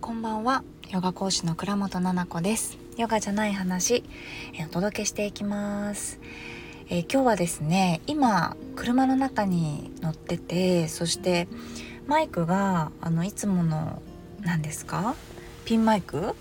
[0.00, 0.62] こんばんは。
[0.90, 2.78] ヨガ講師の倉本々子です。
[2.96, 4.04] ヨガじゃない話、
[4.58, 6.20] えお届けしていきます。
[6.88, 11.48] え、今日はですね今車の中に乗っててそして
[12.06, 14.02] マイクがあのいつもの
[14.40, 15.16] 何ですか？
[15.64, 16.36] ピンマイク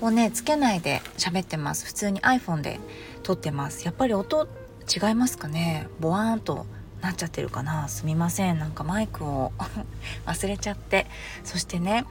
[0.00, 1.86] をねつけないで喋ってます。
[1.86, 2.78] 普通に iPhone で
[3.22, 3.84] 撮ってます。
[3.84, 4.46] やっぱり音
[4.86, 5.88] 違いますかね？
[5.98, 6.66] ボワーンと
[7.06, 7.88] なっちゃってるかな。
[7.88, 8.58] すみません。
[8.58, 9.52] なんかマイクを
[10.26, 11.06] 忘れちゃって。
[11.44, 12.04] そしてね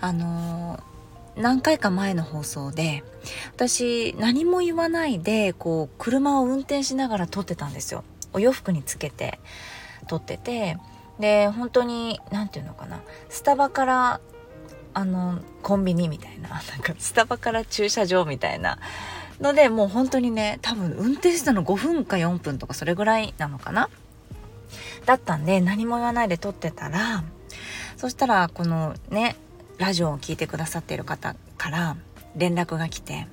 [0.00, 0.96] あのー
[1.36, 3.04] 何回か前の放送で
[3.54, 8.04] 私何も言わないでこう車を運転しながら撮ってたんですよ。
[8.32, 9.38] お洋服につけて
[10.08, 10.78] 撮ってて。
[11.20, 13.00] で本当に何て言うのかな。
[13.28, 14.20] スタバから
[14.94, 16.48] あのコンビニみたいな。
[16.48, 18.78] なんかスタバから駐車場みたいな。
[19.40, 23.90] のでもう本当にね多分運転したの5分か4分とかそれぐらいなのかな。
[25.06, 27.24] だったんで何も言わないで撮ってたら
[27.96, 29.36] そしたらこのね
[29.78, 31.96] ラジオを聴いてくださっている方から
[32.36, 33.26] 連絡が来て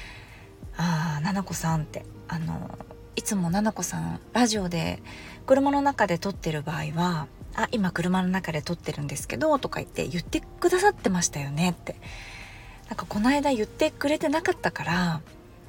[0.76, 2.78] 「ああ菜々子さん」ってあの
[3.16, 5.02] いつも菜々子さんラジオで
[5.46, 11.96] 車の中で撮ってる場合は「あ今車の中で撮ってるんですけど」とか言って言ってくださってましたよねって。
[12.92, 15.20] なんかこの間言ってくれてなかったから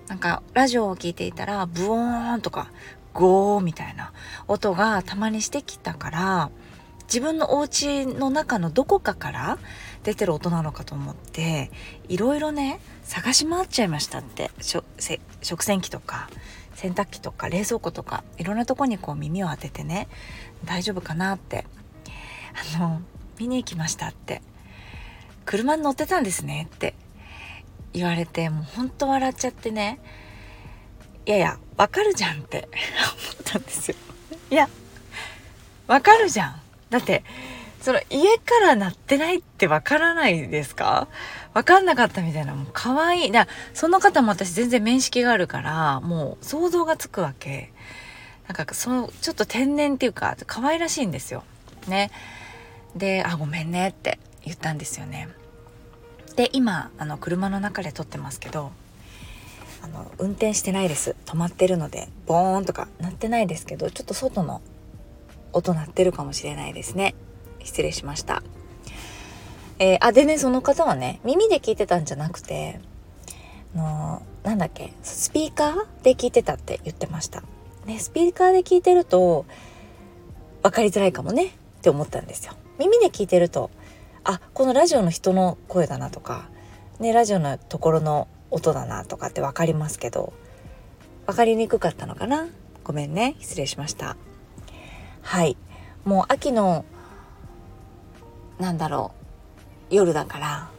[0.10, 2.70] なんかラジオを聴いていたらブオーンとか
[3.14, 4.12] ゴーみたいな
[4.48, 6.52] 音がたまにしてきたから
[7.04, 9.60] 自分のお家の中のどこかから
[10.04, 11.72] 出てる音なのかと思って
[12.08, 14.52] いろいろね探し回っちゃいましたって。
[15.42, 16.30] 食洗機とか
[16.76, 20.08] 洗濯機とか冷蔵庫とかいろんなとこにこう耳を当ててね
[20.66, 21.66] 大丈夫かなって。
[22.76, 23.02] あの
[23.40, 24.42] 見に行きましたって。
[25.46, 26.96] 車に乗ってたんですねって
[27.92, 30.00] 言われてもうほんと笑っちゃってね。
[31.26, 33.98] いやいやわかるじゃんって思ったんですよ
[34.50, 34.70] いや
[35.88, 37.24] わかるじゃんだって
[37.82, 41.10] その家から鳴ってないってわからないですか？
[41.54, 43.32] わかんなかったみたいな、もう可愛い。
[43.32, 47.74] だその方も私全然面識があるから、もう想像がつくわけ。
[48.48, 51.44] なんかその、ちょっと天然っていうか、可愛らしいんですよ。
[51.90, 52.10] ね。
[52.96, 55.28] で、あ、ごめんねって言ったんですよね。
[56.38, 58.72] で、今、あの、車の中で撮ってますけど、
[59.84, 61.16] あの、運転してないです。
[61.26, 64.62] 止まってるので、ボーンとか鳴ってないですけど、ちょっと外の
[65.52, 67.16] 音鳴ってるかもしれないですね。
[67.64, 68.44] 失礼しました。
[69.80, 72.80] えー、あ、でね、その方はね、耳で聞いてたんじゃなくて、
[73.76, 77.44] あの、なんだっけ、スピーカーで聞いてたって言ってました。
[77.86, 79.46] ね、スピーカーで聞いてると、
[80.62, 81.50] 分かりづらいかもねっ
[81.82, 82.54] て思ったんですよ。
[82.80, 83.70] 耳で聞いてると、
[84.24, 86.48] あ、このラジオの人の声だなとか、
[87.00, 90.32] ね、ラジオのところの音だなとかって分かりますけど、
[91.26, 92.48] 分かりにくかったのかな？
[92.84, 93.36] ごめんね。
[93.40, 94.16] 失礼しました。
[95.22, 95.58] はい。
[96.06, 96.86] もう秋の
[98.60, 99.12] なんだろ
[99.90, 99.96] う。
[99.96, 100.70] 夜だから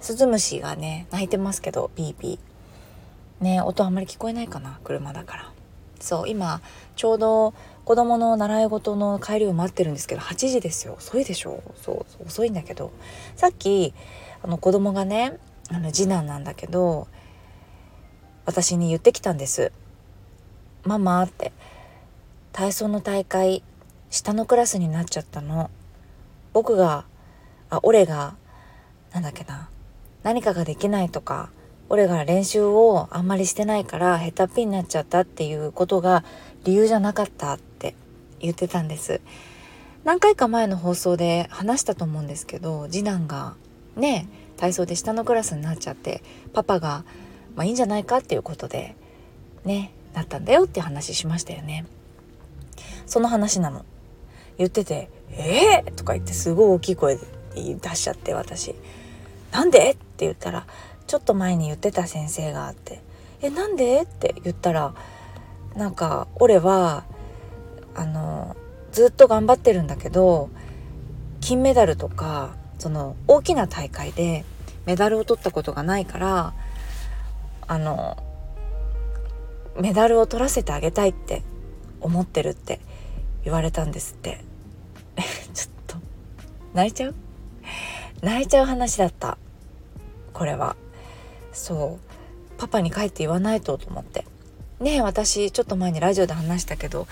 [0.00, 3.44] スズムシがね鳴いてますけどピーピー。
[3.44, 4.78] ね音あんまり聞こえないかな？
[4.84, 5.52] 車だから。
[5.98, 6.60] そう今
[6.94, 10.94] ちょうど子供の習い事の帰りを待ってるんですけど8時ですよ。
[10.96, 11.60] 遅いでしょ？
[11.82, 12.92] そう遅いんだけど。
[13.34, 13.94] さっき
[14.42, 17.08] あの子供がねあの次男なんだけど
[18.46, 19.72] 私に言ってきたんです
[20.84, 21.52] 「ママ」って。
[22.58, 23.62] 体操の大会
[24.10, 25.70] 下のクラスになっちゃったの。
[26.52, 27.04] 僕が
[27.70, 28.34] あ俺が
[29.12, 29.68] なんだっけな。
[30.24, 31.50] 何かができないとか
[31.88, 36.24] 俺が練習をあんまりしてないからヘタっぴになっちゃったっていうことが
[36.64, 37.94] 理由じゃなかったって
[38.40, 39.20] 言ってたんです。
[40.02, 43.54] 何回か前の放送で話したと思うんですけど次男が
[43.94, 44.26] ね
[44.58, 47.04] 体操で下のクラスになっちゃってパパが
[47.54, 48.94] まあいいんじゃないかっていうことで
[49.64, 51.86] ねなったんだよって話しましたよね
[53.06, 53.84] その話なの
[54.58, 57.22] 言ってて「えー!」とか言ってすごい大きい声で
[57.54, 58.74] 出しちゃって私
[59.52, 60.66] 「なんで?」って言ったら
[61.06, 63.00] ちょっと前に言ってた先生があって
[63.40, 64.94] 「えなんで?」って言ったら
[65.76, 67.04] なんか俺は
[67.94, 68.56] あの
[68.92, 70.50] ずっと頑張ってるんだけど
[71.40, 74.44] 金メダルとかその大きな大会で
[74.86, 76.54] メダルを取ったことがないから
[77.66, 78.16] あの
[79.80, 81.42] メダルを取らせてあげたいって
[82.00, 82.80] 思ってるって
[83.44, 84.44] 言われたんですって。
[85.54, 85.96] ちょっと
[86.74, 87.14] 泣いちゃう？
[88.22, 89.38] 泣いちゃう話だった。
[90.32, 90.76] これは。
[91.52, 92.58] そう。
[92.58, 94.24] パパに帰って言わないとと思って。
[94.80, 97.08] ねえ私ちょっと前にラジオで話したけど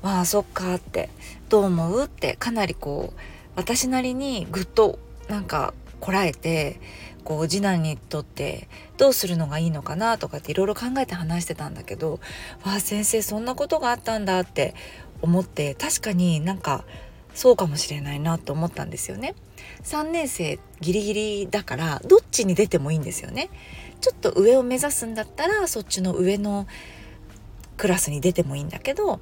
[0.00, 1.10] わあそっかって
[1.50, 2.04] どう思う？
[2.04, 3.20] ってかなりこう
[3.56, 6.80] 私なりにぐっとなんかこらえて
[7.24, 12.20] こう次男にとってどうするのがいいのかなとかっていろいろ考えて話してたんだけど
[12.64, 14.74] わあ先生そんなことがあったんだって
[15.20, 16.84] 思って確かになんか
[17.34, 19.34] そうかもしれないなと思ったんですよね。
[19.84, 23.48] 3年生ギリギリだからどっちに出てもいいんですよね。
[24.00, 26.66] ちょっと上を目指すんだったらそっちの上の
[27.76, 29.20] クラスに出てもいいんだけど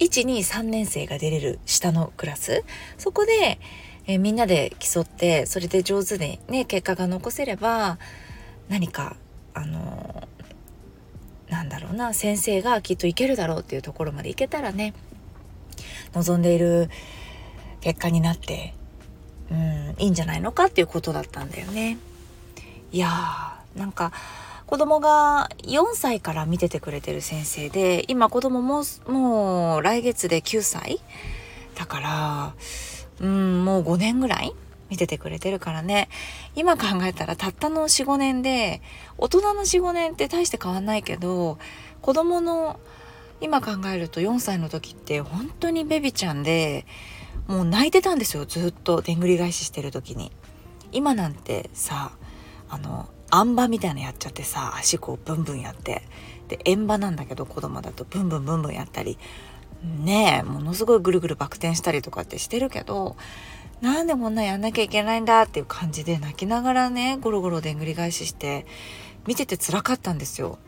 [0.00, 2.64] 123年生が出れる下のクラス
[2.98, 3.60] そこで、
[4.06, 7.98] えー、みんなで競ってそれで上手にね結果が残せれば
[8.68, 9.16] 何か
[9.52, 14.94] あのー、なんだろうな先生がきっといけるだろうっていうところまでいけたらね
[16.14, 16.88] 望んでいる
[17.82, 18.74] 結果になって
[19.50, 21.98] うんいいんじゃないのかっていうことだったんだよね。
[22.92, 24.12] いやーなんか
[24.70, 31.00] 子供が4歳から見ててくれてる先生で今子供ももう来月で9歳
[31.74, 32.54] だから
[33.18, 34.54] うんもう5年ぐらい
[34.88, 36.08] 見ててくれてるからね。
[36.54, 38.80] 今考えたらたったの45年で
[39.18, 41.58] 大人の45年って大して変わんないけど
[42.00, 42.78] 子供の
[43.40, 46.86] 今考えると4歳の時って本当にベビちゃんで
[47.48, 48.46] もう泣いてたんですよ。
[48.46, 50.30] ずっとでんぐり返ししてる時に。
[50.92, 52.12] 今なんてさ
[52.68, 56.02] あのあん馬みたいなやっちゃってさ足こうブンブンやって。
[56.48, 59.18] で円馬なんだけど子供だとブンブンブンブンやったり。
[59.82, 63.16] ねえものすごいぐるぐるバク転したりとかってしてるけど
[63.80, 68.66] なんでこんなやんなきゃいけないんだっていう感じで泣きながらねゴロゴロでんぐり返しして
[69.26, 70.58] 見てて辛かったんですよ。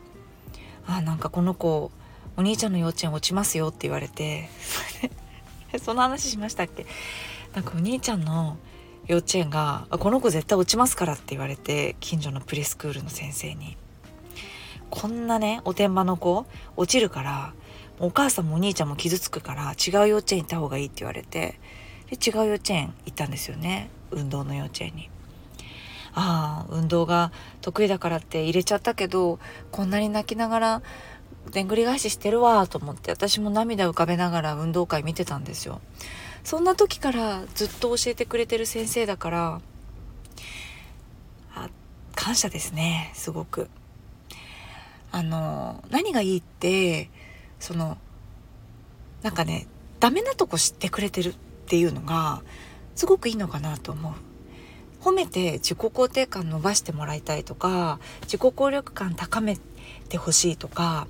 [0.87, 1.91] あなんかこの子
[2.39, 4.49] お兄ちゃんの幼稚園落ちますよって言われて。
[5.83, 6.87] その話しましたっけ？
[7.55, 8.57] なんかお兄ちゃんの
[9.07, 13.77] 幼稚園が「この子絶対落ちますから」って言われて近所のプレスクールの先生に
[14.91, 16.47] こんなねおてんばの子
[16.77, 17.55] 落ちるから
[17.99, 21.59] お母さんもお兄ちゃんも傷つくから違う幼稚園行った方がいいって言われて
[22.11, 25.11] で違う幼稚園行ったんですよね運動の幼稚園に。
[26.15, 27.33] ああ運動が
[27.63, 29.39] 得意だからって入れちゃったけど
[29.71, 30.83] こんなに泣きながら
[31.51, 35.81] でんぐり返ししてるわと思って私も涙浮かべながら運動会見てたんですよ。
[36.45, 39.61] そんな時からずっと教えてくれてる先生だから
[41.55, 41.69] あ
[42.15, 43.69] 感謝ですねすごく。
[45.15, 47.11] あの何がいいって
[47.61, 47.99] その
[49.23, 49.67] なんかね
[50.01, 51.35] ダメなとこ知ってくれてるっ
[51.67, 52.43] ていうのが
[52.95, 54.13] すごくいいのかなと思う。
[55.03, 59.59] 褒めて自己肯定感伸ばしてもらいたいとか自己効力感高め
[60.09, 61.09] てほしいとか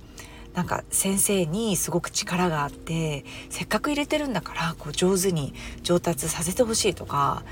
[0.54, 7.42] なんか先生にすごく力があってせっかく入れてるんだからこう上手に上達させてほしいとか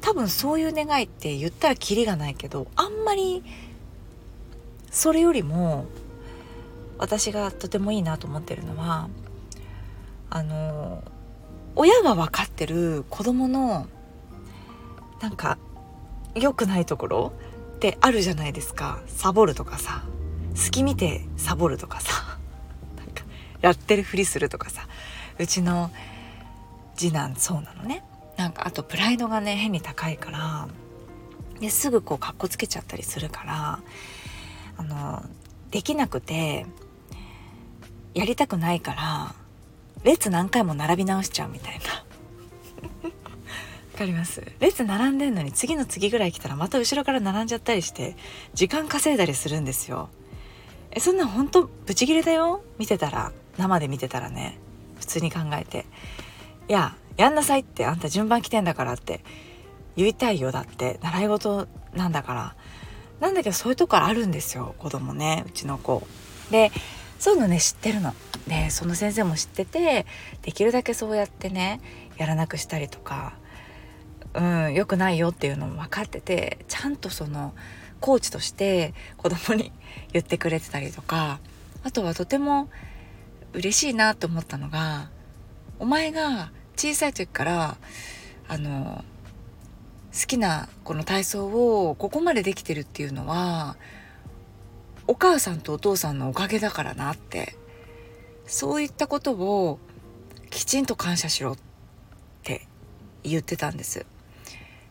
[0.00, 3.42] 多分そういう願いって言ったらキリがないけどあんまり
[4.90, 5.86] それよりも
[6.98, 9.08] 私がとてもいいなと思ってるのは
[10.30, 11.02] あの
[11.74, 13.86] 親が分かってる子供の
[15.20, 15.58] なんか
[16.34, 17.32] 良くないところ
[17.76, 19.02] ってあるじゃないですか。
[19.06, 20.04] サボるとかさ
[20.54, 22.35] 隙見てサボるとかさ。
[23.66, 24.86] やってるふりするとかさ
[25.38, 25.90] うちの
[26.94, 28.04] 次男そうなのね。
[28.36, 30.68] なんかあとプライドがね変に高いから
[31.60, 33.80] ですぐこうかっこつけちゃったりするから
[34.76, 35.24] あの
[35.70, 36.66] できなくて
[38.14, 39.34] やりたくないから
[40.04, 42.04] 列何回も並び直しちゃうみたいな。
[43.02, 44.42] わかります？
[44.60, 48.14] 列並んでんのに次の次ぐらい来たらまた後ろから並んじゃったりして
[48.52, 50.10] 時間稼いだりするんですよ。
[50.90, 52.62] えそんなほんとブチギレだよ？
[52.78, 53.32] 見てたら。
[53.58, 54.58] 生で見てたらね
[54.98, 55.86] 普通に考えて
[56.68, 59.20] 「いややんなさいってあんた順番来てんだから」って
[59.96, 62.54] 言いたいよだって習い事なんだから
[63.20, 66.06] なんだけどそういうとこあるんですよ子供ねうちの子。
[66.50, 66.70] で
[67.18, 68.14] そういうのね知ってるの。
[68.46, 70.06] でその先生も知ってて
[70.42, 71.80] できるだけそうやってね
[72.16, 73.32] やらなくしたりとか
[74.34, 77.54] うん良くないよっていうのも分かっててちゃんとその
[78.00, 79.72] コーチとして子供に
[80.12, 81.40] 言ってくれてたりとか
[81.82, 82.68] あとはとても
[83.56, 85.08] 嬉しいなと思ったのが
[85.78, 87.76] お前が小さい時から
[88.48, 89.02] あの
[90.12, 93.76] 好きなこの体操をここまでできてるっていうのは
[95.06, 97.56] お母さんとお父さんのおかげだからなって
[98.46, 99.78] そういったことを
[100.50, 101.58] きちんと感謝しろっ
[102.42, 102.66] て
[103.22, 104.06] 言ってたんです。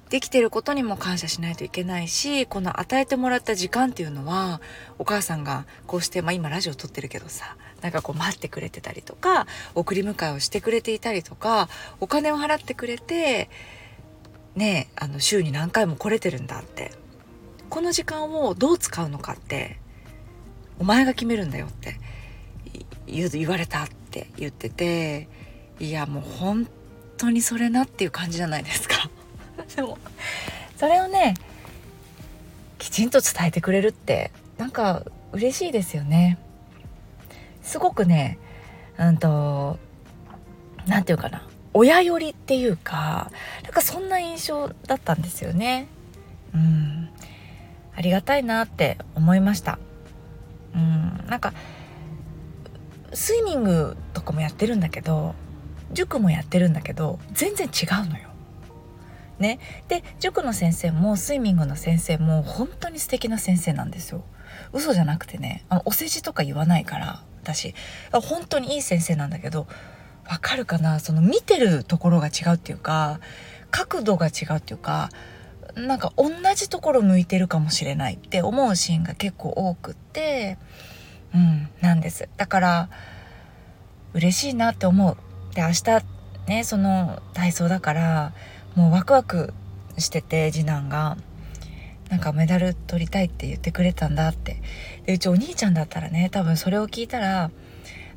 [0.09, 4.61] できてることにも感謝しないといけないしこの与えてもらった時間っていうのは
[4.99, 13.49] お母さんがこうして、まあ、今ラジオ撮ってるけどさなんかこう待ってくれてたりとか送り迎えをしてくれていたりとかお金を払ってくれて
[14.55, 16.91] ねあの週に何回も来れてるんだって
[17.69, 19.77] この時間をどう使うのかって
[20.79, 21.99] お前が決めるんだよって
[23.07, 25.27] 言われたって言ってて
[25.79, 26.67] いやもう本
[27.17, 29.09] 当にそれなっていう感じじゃないですか。
[29.75, 29.97] でも
[30.77, 31.35] それをね
[32.77, 36.37] きちんと伝えてくれるってなんか嬉しいですよね。
[37.65, 38.37] すごくね
[38.97, 39.77] うんと
[40.87, 43.31] 何て言うかな親寄りっていうか
[43.63, 45.87] なんかそんな印象だったんですよね。
[46.53, 47.09] うん
[47.97, 49.79] ありがたいなって思いました。
[50.73, 51.53] うんなんか
[53.13, 55.35] スイミングとかもやってるんだけど
[55.91, 58.29] 塾もやってるんだけど全然違うのよ。
[59.37, 64.23] ね、で塾の先生もスイミングの先生も本当に素敵な先生なんですよ。
[64.71, 67.75] 嘘じゃなくてねあのお世辞とか言わないから私
[68.11, 69.67] 本当にいい先生なんだけど
[70.27, 70.99] わかるかな？
[70.99, 73.19] その見てるところが違うっていうか
[73.69, 75.09] 角度が違うっていうか
[75.75, 80.57] なんか同じところ向いてるかもしれないって思うシーンが結構多くって
[81.33, 82.27] うんなんです。
[82.37, 82.89] だから
[84.13, 85.17] 嬉しいなって思う。
[85.53, 86.03] で明日
[86.47, 88.33] ねその体操だから
[88.73, 89.53] もうワクワク
[89.97, 91.17] してて次男が。
[92.09, 94.61] なんかメダル取りたいって言ってくれたんだって。
[95.05, 97.51] でうちお兄ちゃんだったらね多分それを聞いたら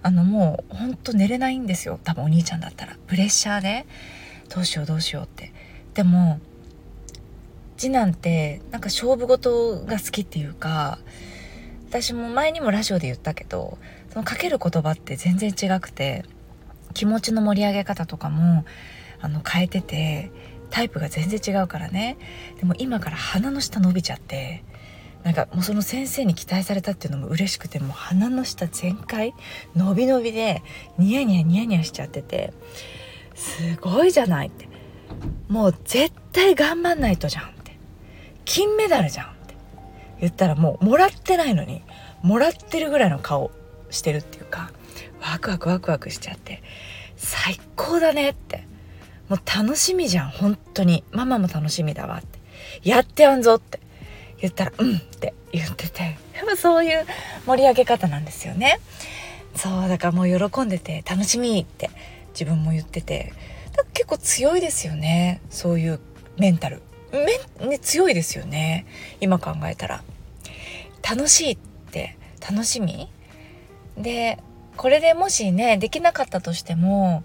[0.02, 1.98] あのもうほんと寝れないんですよ。
[2.04, 2.96] 多分お兄ちゃんだったら。
[3.06, 3.86] プレッシャーで。
[4.48, 5.52] どうしようどうしようって。
[5.94, 6.40] でも
[7.76, 10.98] 次男ってなんか勝負事が好きっていうか
[11.88, 13.78] 私も前にもラジオで言ったけど
[14.10, 16.24] そのかける言葉って全然違くて
[16.94, 18.64] 気持ちの盛り上げ方とかも
[19.20, 20.30] あの変えてて
[20.70, 22.16] タイプが全然違うからね。
[22.58, 24.64] でも今から鼻の下伸びちゃって
[25.24, 29.34] なんかもうその先生に期待されたっていうのも嬉しくてもう鼻の下全開
[29.74, 30.62] 伸び伸びで
[30.98, 32.52] ニヤニヤニヤニヤしちゃってて
[33.34, 34.68] すごいじゃないって。
[35.48, 37.78] もう絶対頑張んないとじゃんって。
[38.44, 39.56] 金メダルじゃんって。
[40.20, 41.82] 言ったらもうもらってないのに
[42.22, 43.50] もらってるぐらいの顔
[43.90, 44.70] してるっていうか
[45.20, 46.62] ワクワクワクワクしちゃって
[47.16, 48.67] 最高だねって。
[49.28, 51.04] もう楽しみじゃん本当に。
[51.10, 52.38] ママも楽しみだわって。
[52.82, 53.80] やってやんぞって。
[54.40, 56.02] 言ったら「うん」って言ってて。
[56.34, 57.04] やっぱそういう
[57.46, 58.78] 盛り上げ方なんですよね。
[59.56, 61.90] そうだからもう喜んでて楽しみって
[62.30, 63.32] 自分も言ってて。
[63.94, 65.40] 結構強いですよね。
[65.50, 66.00] そういう
[66.36, 66.82] メンタル。
[67.12, 68.86] め、ね、強いですよね。
[69.20, 70.02] 今考えたら。
[71.08, 71.58] 楽しいっ
[71.90, 72.16] て。
[72.40, 73.08] 楽しみ。
[74.02, 74.38] で
[74.76, 77.24] これでもしねできなかったとしても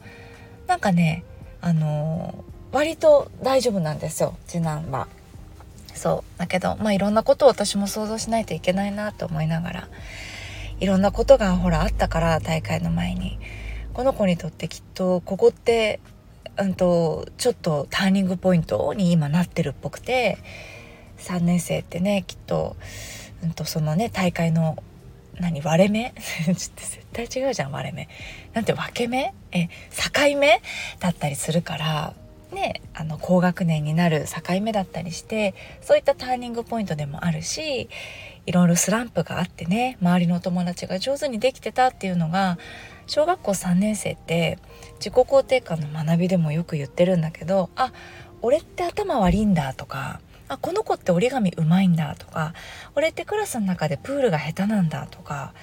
[0.67, 1.23] なんかね
[1.63, 2.43] あの
[2.73, 5.07] 割と大丈夫なんですよ次男は。
[5.93, 9.87] そうだけどまあいろんなことを私も想像しないといけないなと思いながら
[10.79, 13.39] いろんなことがほらあったから大会の前に
[13.93, 16.01] この子にとってきっとここって
[16.57, 20.39] うんとちょっとターニングポイントに今なってるっぽくて
[21.19, 22.75] 3年生ってねきっと,、
[23.43, 24.83] うんとそのね大会の
[25.39, 26.13] 何割れ目？
[26.47, 26.71] 絶
[27.11, 28.07] 対違うじゃん割れ目。
[28.53, 29.33] なんて分け目？
[29.51, 30.61] え境目？
[30.99, 32.13] だったりするから
[32.53, 37.89] ねあの高学年になる境目だったりしてそういったターニングポイントでもあるし
[38.45, 42.57] いろいろスランプがあってね周りのお友達が上手にできてたっていうのが
[43.07, 44.59] 小学校3年生って
[44.95, 47.91] 自己肯定感の学びでもよく言ってるんだけどあ
[48.41, 50.19] 俺って頭悪いんだとか
[50.53, 52.53] あこの子って折り紙うまいんだとか
[52.95, 55.53] 俺ってクラスの中でプールが下手なんだとか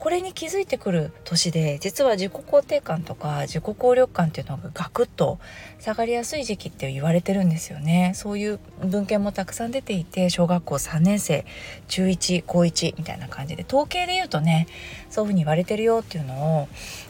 [0.00, 5.38] これに気づいてくる年で実は自己肯定感とか自己効力感っていうのがガクッと
[5.78, 11.44] 下がりやすい時期って言われてるんですよねそういう文献もたくさん出ていて小学校3年生
[11.86, 14.68] 中1高1みたいな感じで統計で言うとね
[15.10, 16.68] そういうふうに言われてるよっていうのを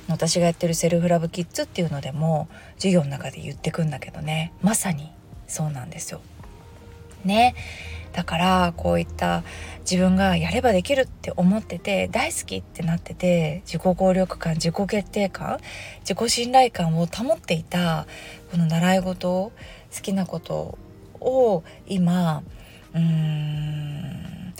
[0.09, 5.13] 私がやってるセルフラブキッズっていうのでも授業の中で言ってくんだけどねまさに
[5.47, 6.21] そうなんですよ。
[7.25, 7.55] ね
[8.13, 9.45] だからこういった
[9.81, 15.59] 自分がやればできるって思ってて大好きってなってて自己効力感自己決定感
[16.01, 18.07] 自己信頼感を保っていた
[18.51, 19.53] この習い事好
[20.03, 20.79] きなこと
[21.21, 22.43] を今
[22.95, 24.55] うーん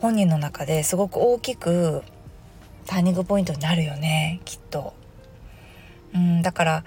[0.00, 2.02] 本人の中ですごく大きく
[2.86, 4.94] ターニングポイントになるよねきっと。
[6.14, 6.84] うんだから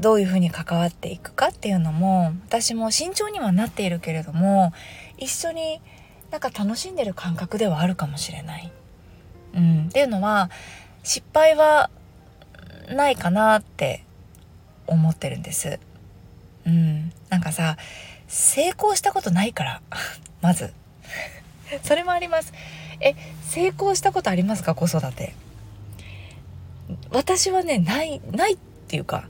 [0.00, 4.72] どういうふうに関わっていくかっていうのも私も慎重にはなっているけれども
[5.18, 5.80] 一緒に
[6.30, 8.72] なんか楽しんでる感覚ではあるかもしれない。
[9.54, 10.50] うん、っていうのは
[11.02, 11.90] 失敗は
[12.88, 14.04] ないかなって
[14.86, 15.80] 思ってるんです。
[16.66, 17.76] うん、なんかさ
[18.28, 19.82] 成功したことないから
[20.40, 20.72] まず。
[21.82, 22.52] それもあります。
[23.00, 23.14] え
[23.48, 24.74] 成功したことありますか？
[24.74, 25.34] 子育て。
[27.10, 29.28] 私はねないないっていうか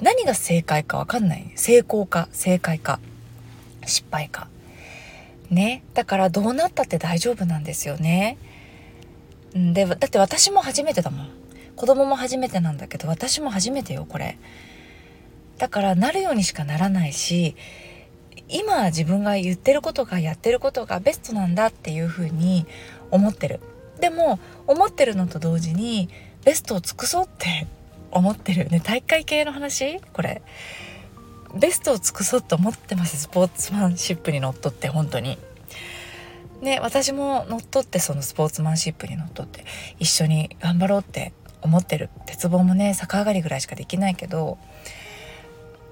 [0.00, 1.52] 何が正解か分かんない。
[1.56, 3.00] 成功か正解か
[3.84, 4.48] 失敗か。
[5.50, 5.82] ね。
[5.94, 8.38] だからどうなったって大丈夫なんですよね。
[9.54, 11.30] でだって私も初めてだもん。
[11.74, 14.38] 子供も初めてなんだけど私も初めてよこれ。
[15.58, 17.56] だからなるようにしかならないし
[18.48, 22.66] 今自分が言ってることがやってることがベストなんだっていうふうに
[23.10, 23.60] 思ってる。
[24.00, 24.38] でも
[24.68, 26.08] 思ってるのと同時に
[26.44, 27.66] ベストを尽くそうって
[28.10, 28.80] 思ってるね。
[28.80, 30.00] 大会系の話？
[30.12, 30.42] これ。
[31.54, 33.16] ベストを尽くそうと思ってます。
[33.16, 35.38] スポーツマンシップにのっとって本当に。
[36.60, 39.64] ね私も乗っ取ってそのスポーツマンシップにのっとって
[40.00, 42.10] 一緒に頑張ろうって思ってる。
[42.26, 44.58] 鉄棒もね逆上がりぐらいしかできないけど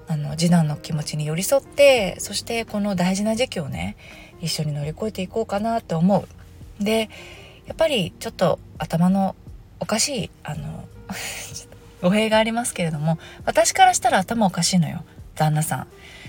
[0.07, 3.97] あの次男の気持ちに寄り添ってそしてこの大事な時期をね
[4.41, 6.25] 一緒に乗り越えていこうかなって思
[6.79, 6.83] う。
[6.83, 7.09] で
[7.65, 9.35] やっぱりちょっと頭の
[9.79, 10.87] おかしいあの
[12.01, 15.03] 語弊がありますけれども私からしたら頭おかしいのよ。
[15.35, 15.87] 旦那さん。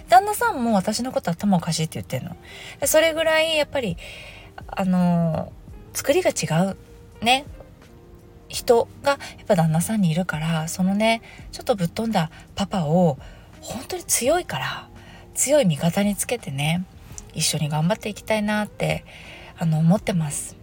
[0.09, 2.37] 旦那さんも私のこと頭おかしいって言ってんの。
[2.87, 3.97] それぐらいやっぱり
[4.67, 5.53] あの
[5.93, 6.77] 作りが違う
[7.23, 7.45] ね。
[8.49, 11.21] 人がやっぱ旦那さんにいるからそのね
[11.53, 13.19] ちょっとぶっ飛んだパパを
[13.61, 14.89] 本当に強いから
[15.35, 16.85] 強い味方につけてね
[17.35, 19.05] 一緒に頑張っていきたいなって
[19.59, 20.57] あの思ってます。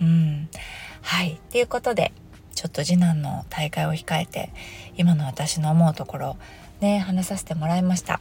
[0.00, 0.48] うん。
[1.02, 1.40] はい。
[1.50, 2.12] ということで
[2.58, 4.50] ちょっと次男の大会を控えて
[4.96, 6.36] 今の私の思うところ
[6.80, 8.20] ね話させてもらいました。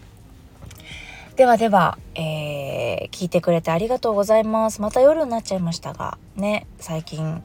[1.35, 4.79] ではでは、えー、聞いてくれてありがとうございます。
[4.79, 7.41] また夜になっちゃいましたがね最近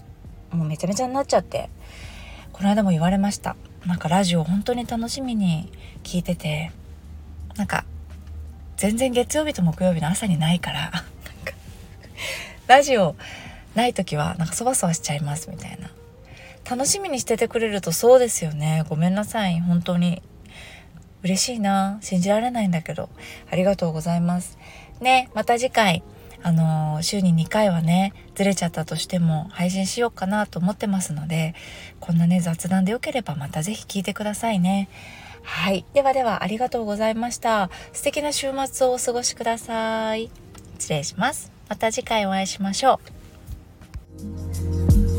[0.51, 1.71] もうめちゃめちゃになっちゃって
[2.53, 3.57] この間も言われました。
[3.87, 5.73] なんかラジオ本当に楽しみに
[6.03, 6.73] 聞いてて
[7.57, 7.87] なんか
[8.77, 10.93] 全然月曜日と木曜日の朝にないから
[12.67, 13.17] ラジオ
[13.75, 15.89] ない時はなんかそわそわしちゃいますみたいな。
[16.69, 20.23] 楽しみにしててくれるとそうですよねごめんなさい本当に
[21.23, 23.09] 嬉しいな信じられないんだけど
[23.51, 24.59] ありがとうございます
[25.01, 26.03] ねまた次回
[26.45, 31.55] あのー、週に2回はねずれちゃったとしても配信しようかなと思ってますので
[32.01, 34.89] こんなね雑談でよければまた是非聞いてくださいね
[35.45, 35.85] はい。
[35.93, 37.71] ではではありがとうございました。
[37.93, 40.31] 素敵な週末をお過ごしください。
[40.79, 41.53] 失礼します。
[41.69, 43.01] また次回お会いしましょ
[45.09, 45.12] う。